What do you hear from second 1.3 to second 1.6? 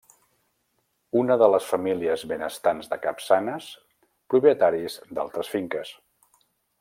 de